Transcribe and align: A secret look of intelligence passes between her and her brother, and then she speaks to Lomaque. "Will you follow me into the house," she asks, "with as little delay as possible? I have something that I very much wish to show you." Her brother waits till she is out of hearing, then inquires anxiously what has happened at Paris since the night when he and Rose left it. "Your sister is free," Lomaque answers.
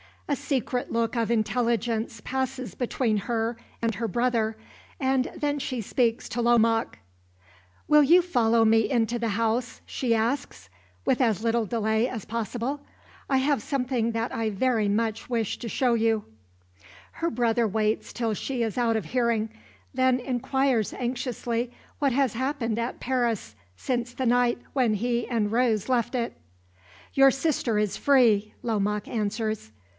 A 0.27 0.35
secret 0.35 0.91
look 0.93 1.15
of 1.17 1.29
intelligence 1.29 2.21
passes 2.23 2.73
between 2.73 3.17
her 3.17 3.57
and 3.83 3.95
her 3.95 4.07
brother, 4.07 4.57
and 4.99 5.29
then 5.35 5.59
she 5.59 5.79
speaks 5.81 6.27
to 6.29 6.41
Lomaque. 6.41 6.99
"Will 7.89 8.01
you 8.01 8.21
follow 8.21 8.63
me 8.65 8.89
into 8.89 9.19
the 9.19 9.27
house," 9.37 9.81
she 9.85 10.15
asks, 10.15 10.69
"with 11.05 11.19
as 11.21 11.43
little 11.43 11.65
delay 11.65 12.07
as 12.07 12.23
possible? 12.25 12.79
I 13.29 13.37
have 13.39 13.61
something 13.61 14.13
that 14.13 14.33
I 14.33 14.49
very 14.49 14.87
much 14.87 15.29
wish 15.29 15.59
to 15.59 15.69
show 15.69 15.93
you." 15.95 16.23
Her 17.11 17.29
brother 17.29 17.67
waits 17.67 18.13
till 18.13 18.33
she 18.33 18.63
is 18.63 18.77
out 18.79 18.95
of 18.95 19.05
hearing, 19.05 19.49
then 19.93 20.19
inquires 20.21 20.93
anxiously 20.93 21.71
what 21.99 22.13
has 22.13 22.33
happened 22.33 22.79
at 22.79 23.01
Paris 23.01 23.53
since 23.75 24.13
the 24.13 24.25
night 24.25 24.59
when 24.73 24.93
he 24.95 25.27
and 25.27 25.51
Rose 25.51 25.89
left 25.89 26.15
it. 26.15 26.33
"Your 27.13 27.29
sister 27.31 27.77
is 27.77 27.97
free," 27.97 28.53
Lomaque 28.63 29.09
answers. 29.09 29.71